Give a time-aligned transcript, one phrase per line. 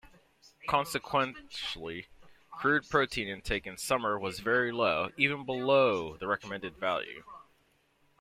[0.67, 2.07] Consequently
[2.49, 7.23] crude protein intake in summer was very low, even below the recommended value.